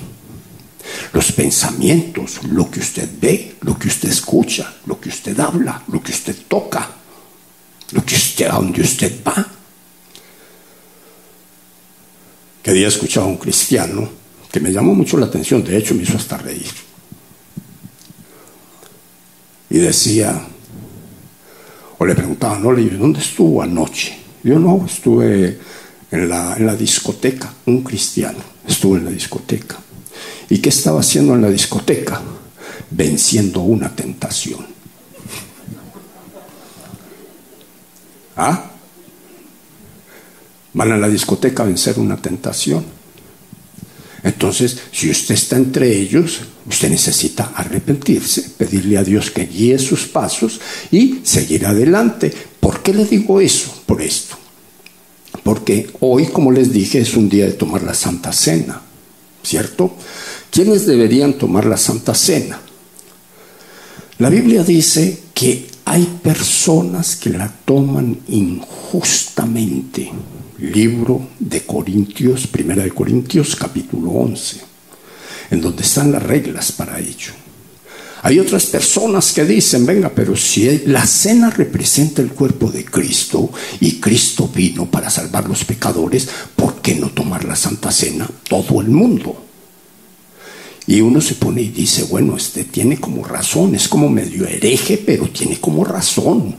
[1.12, 6.04] Los pensamientos, lo que usted ve, lo que usted escucha, lo que usted habla, lo
[6.04, 6.90] que usted toca,
[7.92, 9.48] lo que usted, a donde usted va.
[12.62, 14.10] Que día escuchaba a un cristiano
[14.52, 16.72] que me llamó mucho la atención, de hecho me hizo hasta reír.
[19.70, 20.48] Y decía,
[22.06, 24.18] le preguntaban, no, le ¿dónde estuvo anoche?
[24.44, 25.60] Yo no, estuve
[26.12, 29.78] en la, en la discoteca, un cristiano, estuvo en la discoteca.
[30.50, 32.22] ¿Y qué estaba haciendo en la discoteca?
[32.90, 34.66] Venciendo una tentación.
[38.36, 38.72] ¿Ah?
[40.74, 42.84] Van a la discoteca a vencer una tentación.
[44.24, 50.08] Entonces, si usted está entre ellos, usted necesita arrepentirse, pedirle a Dios que guíe sus
[50.08, 52.34] pasos y seguir adelante.
[52.60, 53.84] ¿Por qué le digo eso?
[53.86, 54.38] Por esto.
[55.44, 58.82] Porque hoy, como les dije, es un día de tomar la Santa Cena,
[59.44, 59.94] ¿cierto?
[60.50, 62.62] ¿Quiénes deberían tomar la Santa Cena?
[64.20, 70.12] La Biblia dice que hay personas que la toman injustamente
[70.64, 74.62] libro de Corintios, primera de Corintios capítulo 11,
[75.52, 77.34] en donde están las reglas para ello.
[78.22, 83.52] Hay otras personas que dicen, venga, pero si la cena representa el cuerpo de Cristo
[83.82, 88.80] y Cristo vino para salvar los pecadores, ¿por qué no tomar la Santa Cena todo
[88.80, 89.44] el mundo?
[90.88, 94.98] Y uno se pone y dice, bueno, este tiene como razón, es como medio hereje,
[94.98, 96.56] pero tiene como razón.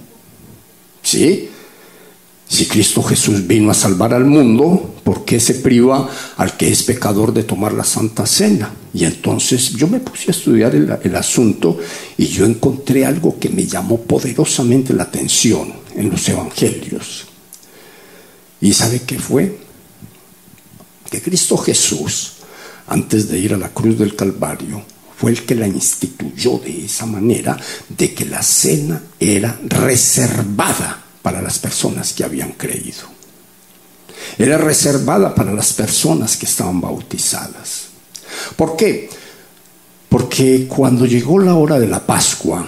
[1.02, 1.48] ¿Sí?
[2.48, 6.82] Si Cristo Jesús vino a salvar al mundo, ¿por qué se priva al que es
[6.82, 8.72] pecador de tomar la Santa Cena?
[8.92, 11.78] Y entonces yo me puse a estudiar el, asunto
[12.16, 17.26] y yo encontré algo que me llamó poderosamente la atención en los evangelios.
[18.60, 19.58] ¿Y sabe qué fue?
[21.10, 22.34] Que Cristo Jesús,
[22.86, 24.82] antes de ir a la cruz del Calvario,
[25.16, 31.40] fue el que la instituyó de esa manera, de que la cena era reservada para
[31.40, 33.08] las personas que habían creído.
[34.36, 37.86] Era reservada para las personas que estaban bautizadas.
[38.56, 39.08] ¿Por qué?
[40.10, 42.62] Porque cuando llegó la hora de la Pascua,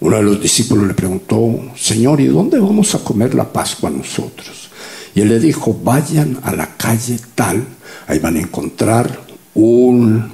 [0.00, 4.70] uno de los discípulos le preguntó, Señor, ¿y dónde vamos a comer la Pascua nosotros?
[5.14, 7.66] Y él le dijo, vayan a la calle tal,
[8.06, 9.20] ahí van a encontrar
[9.52, 10.32] un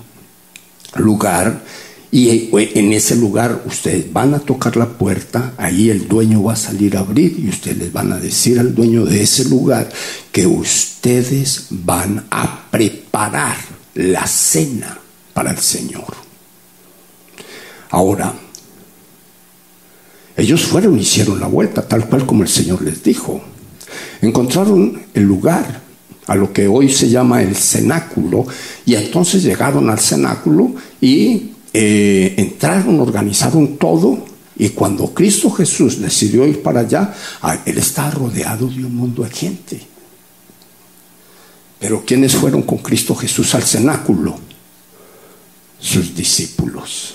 [0.95, 1.63] lugar
[2.15, 6.53] y eh, en ese lugar ustedes van a tocar la puerta, ahí el dueño va
[6.53, 9.91] a salir a abrir y ustedes les van a decir al dueño de ese lugar
[10.31, 13.57] que ustedes van a preparar
[13.95, 14.97] la cena
[15.33, 16.15] para el Señor.
[17.91, 18.33] Ahora,
[20.37, 23.43] ellos fueron y hicieron la vuelta, tal cual como el Señor les dijo.
[24.23, 25.83] Encontraron el lugar,
[26.29, 28.47] a lo que hoy se llama el cenáculo,
[28.87, 34.25] y entonces llegaron al cenáculo y eh, entraron, organizaron todo
[34.57, 37.13] y cuando Cristo Jesús decidió ir para allá,
[37.67, 39.81] Él estaba rodeado de un mundo de gente.
[41.81, 44.37] Pero ¿quiénes fueron con Cristo Jesús al cenáculo?
[45.81, 47.15] Sus discípulos.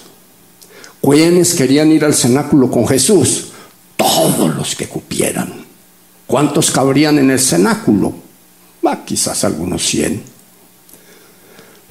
[1.01, 3.47] ¿Quiénes querían ir al cenáculo con Jesús?
[3.95, 5.66] Todos los que cupieran.
[6.28, 8.14] ¿Cuántos cabrían en el cenáculo?
[9.05, 10.22] quizás algunos cien.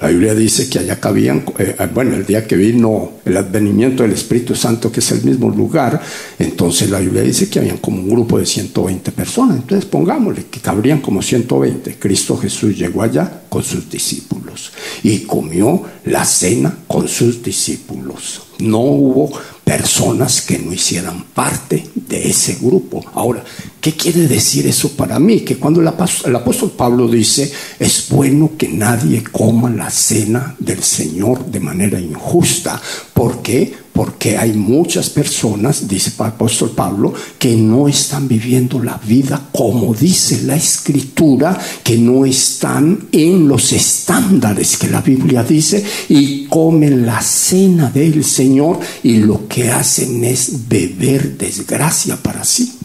[0.00, 4.12] La Biblia dice que allá cabían, eh, bueno, el día que vino el advenimiento del
[4.12, 6.00] Espíritu Santo, que es el mismo lugar,
[6.38, 9.56] entonces la Biblia dice que habían como un grupo de 120 personas.
[9.56, 11.96] Entonces pongámosle que cabrían como 120.
[11.98, 14.72] Cristo Jesús llegó allá con sus discípulos
[15.02, 18.42] y comió la cena con sus discípulos.
[18.60, 19.32] No hubo
[19.64, 23.04] personas que no hicieran parte de ese grupo.
[23.14, 23.44] Ahora,
[23.88, 25.40] ¿qué quiere decir eso para mí?
[25.40, 31.46] Que cuando el apóstol Pablo dice, es bueno que nadie coma la cena del Señor
[31.46, 32.78] de manera injusta.
[33.14, 33.72] ¿Por qué?
[33.94, 39.94] Porque hay muchas personas, dice el apóstol Pablo, que no están viviendo la vida como
[39.94, 47.06] dice la escritura, que no están en los estándares que la Biblia dice y comen
[47.06, 52.77] la cena del Señor y lo que hacen es beber desgracia para sí.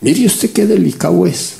[0.00, 1.54] Mire usted qué delicado es.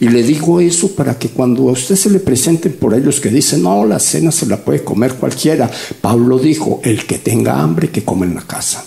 [0.00, 3.28] Y le digo eso para que cuando a usted se le presenten por ellos que
[3.28, 5.70] dicen, no, la cena se la puede comer cualquiera.
[6.00, 8.84] Pablo dijo, el que tenga hambre, que come en la casa.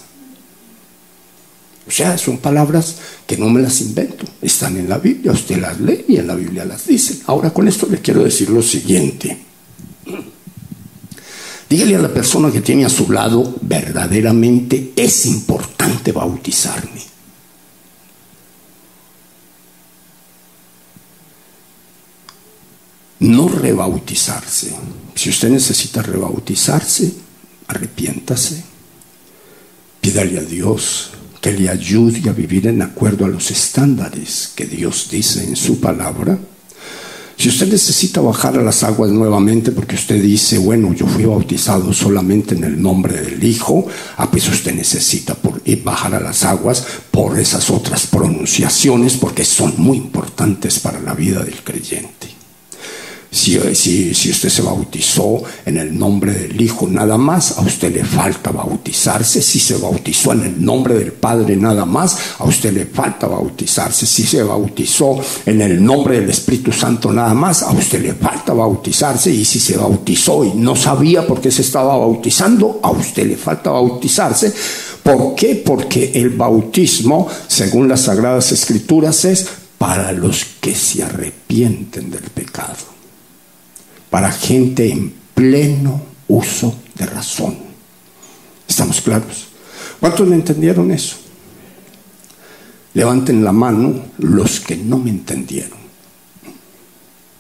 [1.88, 2.96] O sea, son palabras
[3.28, 6.36] que no me las invento, están en la Biblia, usted las lee y en la
[6.36, 7.20] Biblia las dice.
[7.28, 9.38] Ahora con esto le quiero decir lo siguiente.
[11.70, 17.13] Dígale a la persona que tiene a su lado, verdaderamente es importante bautizarme.
[23.24, 24.76] No rebautizarse.
[25.16, 27.14] Si usted necesita rebautizarse,
[27.68, 28.64] arrepiéntase,
[30.02, 35.08] pídale a Dios que le ayude a vivir en acuerdo a los estándares que Dios
[35.10, 36.38] dice en su palabra.
[37.38, 41.94] Si usted necesita bajar a las aguas nuevamente porque usted dice, bueno, yo fui bautizado
[41.94, 43.88] solamente en el nombre del Hijo,
[44.32, 49.98] pues usted necesita por, bajar a las aguas por esas otras pronunciaciones porque son muy
[49.98, 52.33] importantes para la vida del creyente.
[53.34, 58.52] Si, usted se bautizó en el nombre del Hijo nada más, a usted le falta
[58.52, 59.42] bautizarse.
[59.42, 64.06] Si se bautizó en el nombre del Padre nada más, a usted le falta bautizarse.
[64.06, 68.54] Si se bautizó en el nombre del Espíritu Santo nada más, a usted le falta
[68.54, 69.32] bautizarse.
[69.32, 73.36] Y si se bautizó y no sabía por qué se estaba bautizando, a usted le
[73.36, 74.54] falta bautizarse.
[75.02, 75.56] ¿Por qué?
[75.56, 79.48] Porque el bautismo, según las Sagradas Escrituras, es
[79.80, 82.93] para los que se arrepienten del pecado
[84.14, 87.58] para gente en pleno uso de razón.
[88.68, 89.48] ¿Estamos claros?
[90.00, 91.16] ¿Cuántos me entendieron eso?
[92.94, 95.80] Levanten la mano los que no me entendieron.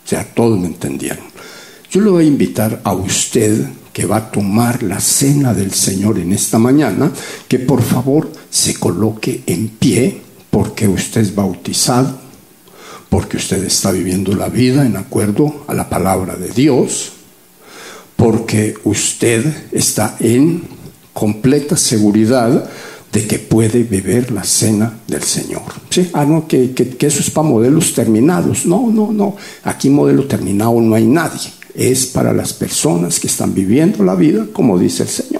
[0.04, 1.26] O sea, todos me entendieron.
[1.92, 6.18] Yo le voy a invitar a usted que va a tomar la cena del Señor
[6.18, 7.12] en esta mañana,
[7.48, 12.23] que por favor se coloque en pie porque usted es bautizado
[13.14, 17.12] porque usted está viviendo la vida en acuerdo a la palabra de Dios,
[18.16, 20.64] porque usted está en
[21.14, 22.68] completa seguridad
[23.12, 25.62] de que puede beber la cena del Señor.
[25.92, 26.10] ¿Sí?
[26.12, 28.66] Ah, no, que, que eso es para modelos terminados.
[28.66, 29.36] No, no, no.
[29.64, 34.46] Aquí modelo terminado no hay nadie es para las personas que están viviendo la vida,
[34.54, 35.33] como dice el Señor.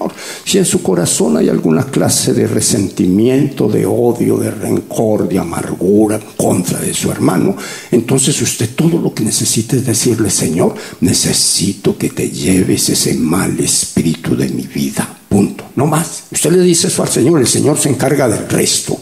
[0.44, 6.20] Si en su corazón hay alguna clase de resentimiento, de odio, de rencor, de amargura
[6.36, 7.56] contra de su hermano,
[7.90, 13.58] entonces usted todo lo que necesita es decirle, Señor, necesito que te lleves ese mal
[13.60, 15.18] espíritu de mi vida.
[15.28, 15.64] Punto.
[15.76, 16.24] No más.
[16.30, 18.96] Usted le dice eso al Señor, el Señor se encarga del resto.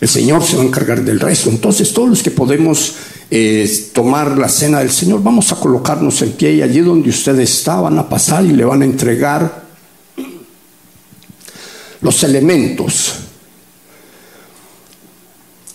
[0.00, 1.50] El Señor se va a encargar del resto.
[1.50, 2.94] Entonces todos los que podemos
[3.92, 7.80] tomar la cena del Señor, vamos a colocarnos en pie y allí donde usted está
[7.80, 9.64] van a pasar y le van a entregar
[12.00, 13.14] los elementos.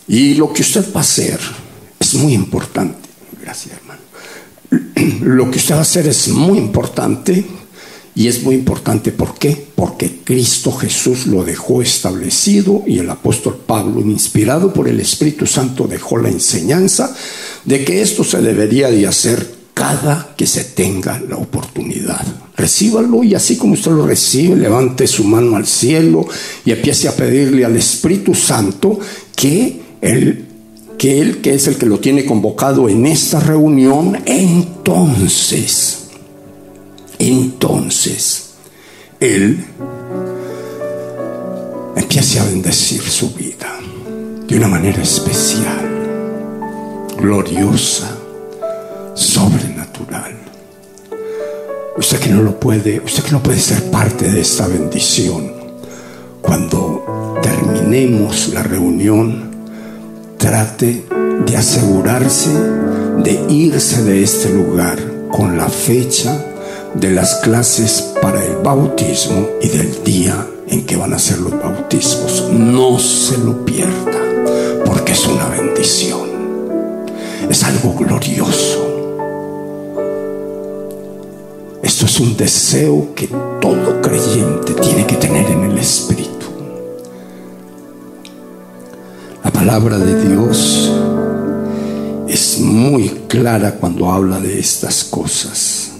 [0.08, 1.40] Y lo que usted va a hacer
[2.00, 3.10] es muy importante.
[3.42, 4.02] Gracias, hermano.
[5.22, 7.46] Lo que usted va a hacer es muy importante
[8.16, 9.68] y es muy importante, ¿por qué?
[9.76, 15.88] Porque Cristo Jesús lo dejó establecido y el apóstol Pablo, inspirado por el Espíritu Santo,
[15.88, 17.16] dejó la enseñanza
[17.66, 22.24] de que esto se debería de hacer cada que se tenga la oportunidad.
[22.56, 26.28] Recíbalo y así como usted lo recibe, levante su mano al cielo
[26.64, 29.00] y empiece a pedirle al Espíritu Santo
[29.36, 30.46] que él,
[31.00, 36.03] que él, que es el que lo tiene convocado en esta reunión, entonces
[37.28, 38.54] entonces
[39.20, 39.66] Él
[41.96, 43.80] empiece a bendecir su vida
[44.48, 46.60] de una manera especial,
[47.18, 48.18] gloriosa,
[49.14, 50.34] sobrenatural.
[51.98, 55.54] Usted que no lo puede, usted que no puede ser parte de esta bendición,
[56.42, 59.52] cuando terminemos la reunión,
[60.38, 61.06] trate
[61.46, 65.00] de asegurarse de irse de este lugar
[65.32, 66.53] con la fecha
[66.96, 71.52] de las clases para el bautismo y del día en que van a ser los
[71.52, 72.50] bautismos.
[72.52, 76.30] No se lo pierda, porque es una bendición.
[77.50, 78.90] Es algo glorioso.
[81.82, 83.28] Esto es un deseo que
[83.60, 86.30] todo creyente tiene que tener en el Espíritu.
[89.44, 90.92] La palabra de Dios
[92.28, 95.93] es muy clara cuando habla de estas cosas.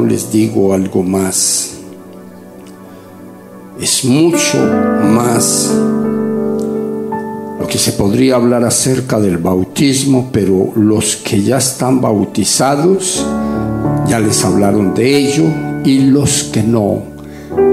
[0.00, 1.72] Yo les digo algo más.
[3.78, 4.56] Es mucho
[5.04, 5.70] más
[7.60, 13.26] lo que se podría hablar acerca del bautismo, pero los que ya están bautizados
[14.08, 15.44] ya les hablaron de ello
[15.84, 17.02] y los que no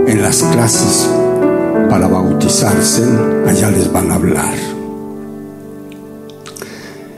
[0.05, 1.07] en las clases
[1.89, 3.03] para bautizarse
[3.47, 4.55] allá les van a hablar.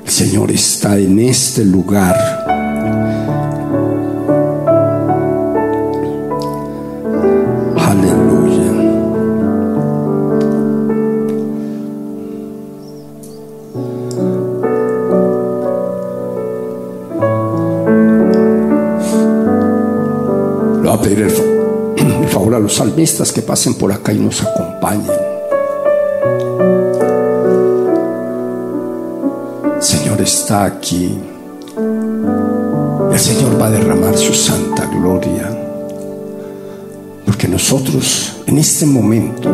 [0.06, 2.59] El Señor está en este lugar.
[20.90, 21.20] Voy a pedir
[21.98, 25.12] el, favor a los salmistas que pasen por acá y nos acompañen.
[29.76, 31.16] El Señor está aquí.
[33.12, 35.56] El Señor va a derramar su santa gloria.
[37.24, 39.48] Porque nosotros en este momento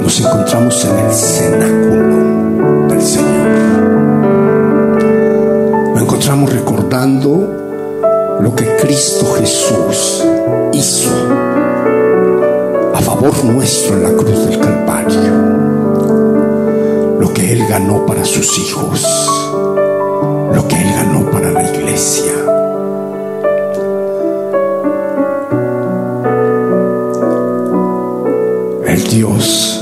[0.00, 3.50] nos encontramos en el cenáculo del Señor.
[5.92, 7.69] Nos encontramos recordando
[8.40, 10.24] lo que Cristo Jesús
[10.72, 11.10] hizo
[12.94, 15.34] a favor nuestro en la cruz del Calvario,
[17.20, 19.04] lo que Él ganó para sus hijos,
[20.54, 22.32] lo que Él ganó para la iglesia.
[28.86, 29.79] El Dios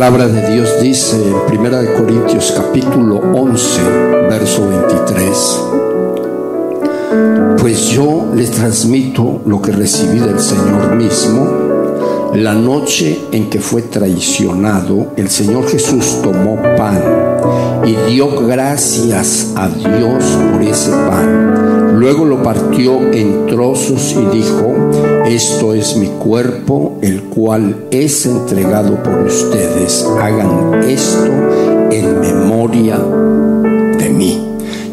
[0.00, 3.82] palabra de Dios dice en 1 Corintios capítulo 11,
[4.30, 5.60] verso 23,
[7.60, 12.30] pues yo les transmito lo que recibí del Señor mismo.
[12.32, 17.02] La noche en que fue traicionado, el Señor Jesús tomó pan
[17.84, 21.98] y dio gracias a Dios por ese pan.
[21.98, 29.02] Luego lo partió en trozos y dijo, esto es mi cuerpo, el cual es entregado
[29.02, 30.04] por ustedes.
[30.18, 31.30] Hagan esto
[31.90, 34.46] en memoria de mí.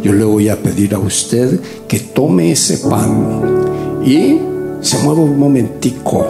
[0.04, 4.40] Yo le voy a pedir a usted que tome ese pan y
[4.82, 6.26] se mueva un momentico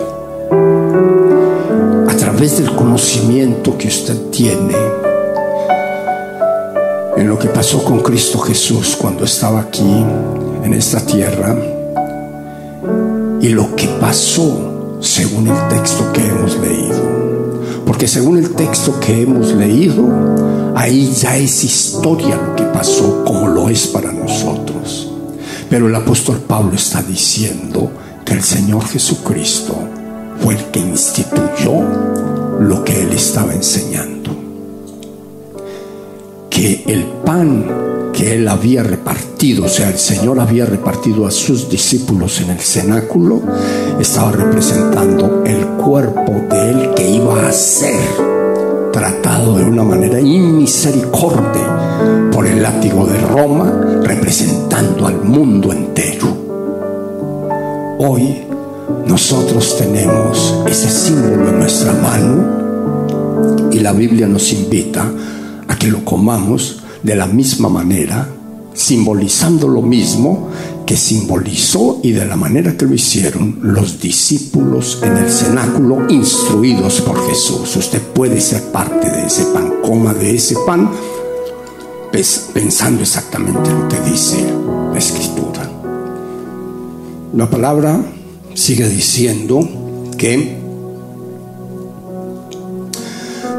[2.07, 4.75] a través del conocimiento que usted tiene
[7.17, 10.05] en lo que pasó con Cristo Jesús cuando estaba aquí
[10.63, 11.76] en esta tierra
[13.41, 17.85] y lo que pasó según el texto que hemos leído.
[17.85, 23.47] Porque según el texto que hemos leído, ahí ya es historia lo que pasó como
[23.47, 25.11] lo es para nosotros.
[25.69, 27.91] Pero el apóstol Pablo está diciendo
[28.25, 29.75] que el Señor Jesucristo
[30.39, 31.81] fue el que instituyó
[32.59, 34.35] lo que él estaba enseñando.
[36.49, 37.65] Que el pan
[38.17, 42.59] que él había repartido, o sea, el Señor había repartido a sus discípulos en el
[42.59, 43.39] cenáculo,
[43.99, 47.99] estaba representando el cuerpo de él que iba a ser
[48.91, 56.35] tratado de una manera inmisericordia por el látigo de Roma, representando al mundo entero.
[57.99, 58.35] Hoy
[59.05, 65.07] nosotros tenemos ese símbolo en nuestra mano y la Biblia nos invita
[65.67, 68.27] a que lo comamos de la misma manera,
[68.73, 70.49] simbolizando lo mismo
[70.85, 76.99] que simbolizó y de la manera que lo hicieron los discípulos en el cenáculo instruidos
[76.99, 77.77] por Jesús.
[77.77, 80.91] Usted puede ser parte de ese pan, coma de ese pan,
[82.53, 84.45] pensando exactamente lo que dice
[84.91, 85.71] la escritura.
[87.33, 88.01] La palabra
[88.53, 89.65] sigue diciendo
[90.17, 90.57] que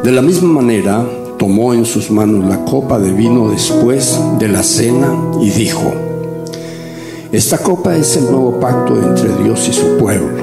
[0.04, 1.06] de la misma manera
[1.38, 5.92] tomó en sus manos la copa de vino después de la cena y dijo,
[7.30, 10.42] esta copa es el nuevo pacto entre Dios y su pueblo,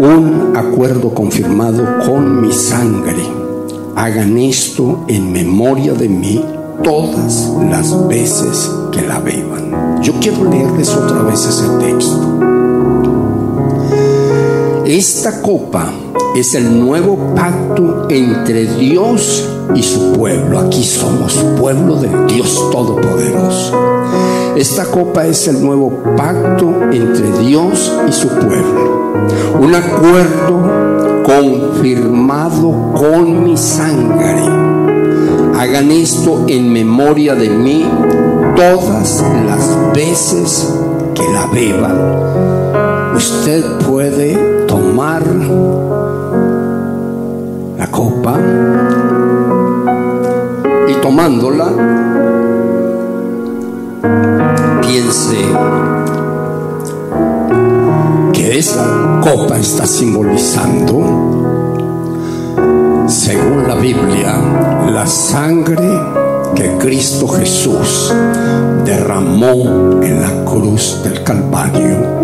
[0.00, 3.24] un acuerdo confirmado con mi sangre.
[3.96, 6.44] Hagan esto en memoria de mí
[6.82, 10.02] todas las veces que la beban.
[10.02, 12.20] Yo quiero leerles otra vez ese texto.
[14.84, 15.90] esta copa
[16.34, 20.58] es el nuevo pacto entre Dios y su pueblo.
[20.58, 23.72] Aquí somos pueblo del Dios Todopoderoso.
[24.56, 29.22] Esta copa es el nuevo pacto entre Dios y su pueblo.
[29.60, 34.42] Un acuerdo confirmado con mi sangre.
[35.56, 37.86] Hagan esto en memoria de mí
[38.56, 40.74] todas las veces
[41.14, 43.14] que la beban.
[43.16, 44.34] Usted puede
[44.66, 45.22] tomar
[47.76, 48.38] la copa
[50.88, 51.66] y tomándola
[54.80, 55.36] piense
[58.32, 61.00] que esa copa está simbolizando,
[63.06, 64.34] según la Biblia,
[64.90, 65.88] la sangre
[66.54, 68.12] que Cristo Jesús
[68.84, 72.23] derramó en la cruz del Calvario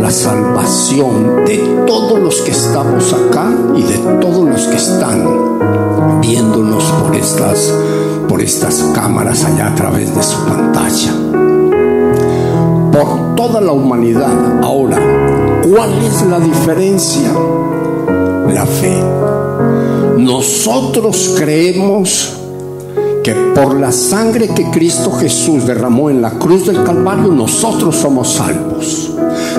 [0.00, 6.84] la salvación de todos los que estamos acá y de todos los que están viéndonos
[6.84, 7.72] por estas
[8.28, 11.12] por estas cámaras allá a través de su pantalla.
[12.92, 14.62] Por toda la humanidad.
[14.62, 14.98] Ahora,
[15.62, 17.32] ¿cuál es la diferencia?
[18.52, 18.96] La fe.
[20.16, 22.43] Nosotros creemos
[23.24, 28.34] que por la sangre que Cristo Jesús derramó en la cruz del Calvario, nosotros somos
[28.34, 29.12] salvos,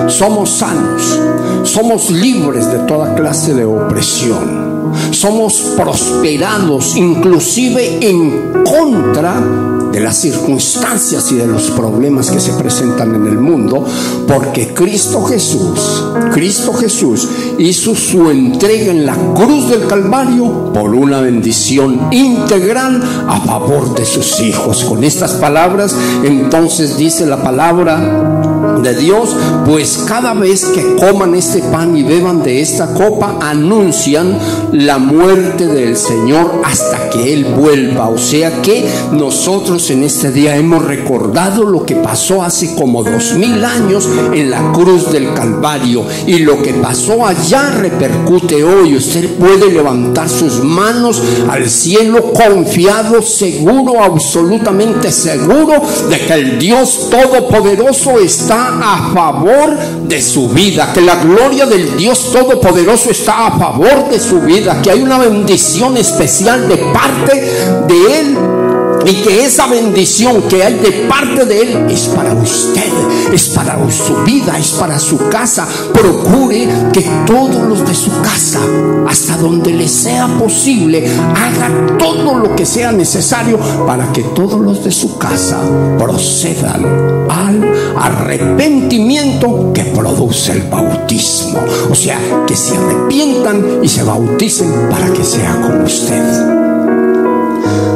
[0.06, 1.20] somos sanos,
[1.64, 4.75] somos libres de toda clase de opresión
[5.10, 13.14] somos prosperados inclusive en contra de las circunstancias y de los problemas que se presentan
[13.14, 13.82] en el mundo,
[14.26, 17.26] porque Cristo Jesús, Cristo Jesús
[17.58, 24.04] hizo su entrega en la cruz del Calvario por una bendición integral a favor de
[24.04, 24.84] sus hijos.
[24.84, 29.34] Con estas palabras, entonces dice la palabra de Dios,
[29.64, 34.38] pues cada vez que coman este pan y beban de esta copa, anuncian
[34.72, 38.08] la muerte del Señor hasta que Él vuelva.
[38.08, 43.34] O sea que nosotros en este día hemos recordado lo que pasó hace como dos
[43.34, 46.04] mil años en la cruz del Calvario.
[46.26, 48.96] Y lo que pasó allá repercute hoy.
[48.96, 57.08] Usted puede levantar sus manos al cielo confiado, seguro, absolutamente seguro de que el Dios
[57.10, 60.92] Todopoderoso está a favor de su vida.
[60.92, 64.80] Que la gloria del Dios Todopoderoso está a favor de su vida.
[64.82, 67.40] Que hay una bendición especial de parte
[67.88, 68.65] de Él
[69.06, 72.90] y que esa bendición que hay de parte de Él es para usted,
[73.32, 75.66] es para su vida, es para su casa.
[75.92, 78.60] Procure que todos los de su casa,
[79.08, 84.82] hasta donde le sea posible, hagan todo lo que sea necesario para que todos los
[84.82, 85.60] de su casa
[85.98, 86.84] procedan
[87.28, 91.60] al arrepentimiento que produce el bautismo.
[91.90, 96.85] O sea, que se arrepientan y se bauticen para que sea como usted.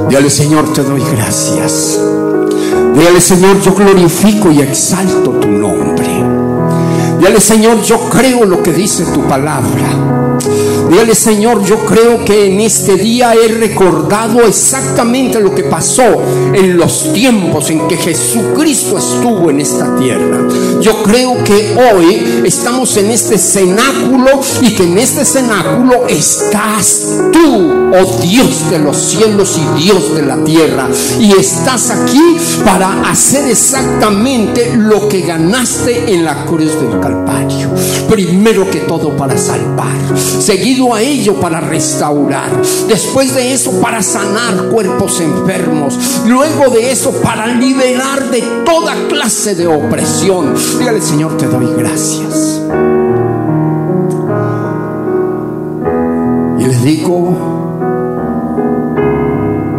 [0.08, 1.98] Dígale, Señor, te doy gracias.
[2.94, 6.08] Dígale, Señor, yo glorifico y exalto tu nombre.
[7.18, 10.19] Dígale, Señor, yo creo lo que dice tu palabra.
[10.90, 16.22] Dígale, Señor, yo creo que en este día he recordado exactamente lo que pasó
[16.52, 20.48] en los tiempos en que Jesucristo estuvo en esta tierra.
[20.80, 27.92] Yo creo que hoy estamos en este cenáculo y que en este cenáculo estás tú,
[27.92, 30.88] oh Dios de los cielos y Dios de la tierra.
[31.18, 37.70] Y estás aquí para hacer exactamente lo que ganaste en la cruz del Calvario.
[38.08, 39.90] Primero que todo para salvar.
[40.38, 42.50] Seguido a ello para restaurar.
[42.88, 45.98] Después de eso para sanar cuerpos enfermos.
[46.26, 50.54] Luego de eso para liberar de toda clase de opresión.
[50.78, 52.60] Dígale, Señor, te doy gracias.
[56.58, 57.34] Y le digo,